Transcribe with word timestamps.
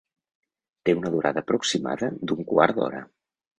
Té 0.89 0.95
una 1.01 1.11
durada 1.17 1.45
aproximada 1.45 2.11
d’un 2.31 2.43
quart 2.55 2.81
d’hora. 2.83 3.07